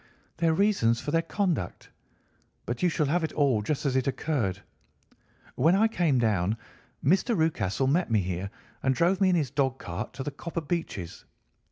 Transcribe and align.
"Their 0.37 0.55
reasons 0.55 0.99
for 0.99 1.11
their 1.11 1.21
conduct. 1.21 1.91
But 2.65 2.81
you 2.81 2.89
shall 2.89 3.05
have 3.05 3.23
it 3.23 3.33
all 3.33 3.61
just 3.61 3.85
as 3.85 3.95
it 3.95 4.07
occurred. 4.07 4.63
When 5.53 5.75
I 5.75 5.87
came 5.87 6.17
down, 6.17 6.57
Mr. 7.05 7.37
Rucastle 7.37 7.85
met 7.85 8.09
me 8.09 8.21
here 8.21 8.49
and 8.81 8.95
drove 8.95 9.21
me 9.21 9.29
in 9.29 9.35
his 9.35 9.51
dog 9.51 9.77
cart 9.77 10.13
to 10.13 10.23
the 10.23 10.31
Copper 10.31 10.61
Beeches. 10.61 11.23